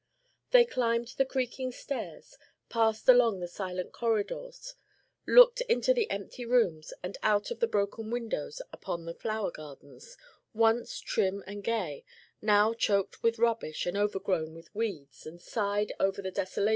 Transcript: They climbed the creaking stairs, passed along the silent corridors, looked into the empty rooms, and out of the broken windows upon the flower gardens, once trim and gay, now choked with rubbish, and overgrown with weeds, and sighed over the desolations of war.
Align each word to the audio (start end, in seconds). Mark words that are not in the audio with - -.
They 0.49 0.65
climbed 0.65 1.09
the 1.09 1.27
creaking 1.27 1.73
stairs, 1.73 2.35
passed 2.69 3.07
along 3.07 3.39
the 3.39 3.47
silent 3.47 3.91
corridors, 3.91 4.73
looked 5.27 5.61
into 5.69 5.93
the 5.93 6.09
empty 6.09 6.43
rooms, 6.43 6.91
and 7.03 7.19
out 7.21 7.51
of 7.51 7.59
the 7.59 7.67
broken 7.67 8.09
windows 8.09 8.63
upon 8.73 9.05
the 9.05 9.13
flower 9.13 9.51
gardens, 9.51 10.17
once 10.55 10.99
trim 10.99 11.43
and 11.45 11.63
gay, 11.63 12.03
now 12.41 12.73
choked 12.73 13.21
with 13.21 13.37
rubbish, 13.37 13.85
and 13.85 13.95
overgrown 13.95 14.55
with 14.55 14.73
weeds, 14.73 15.27
and 15.27 15.39
sighed 15.39 15.93
over 15.99 16.19
the 16.23 16.31
desolations 16.31 16.57
of 16.57 16.61
war. 16.61 16.69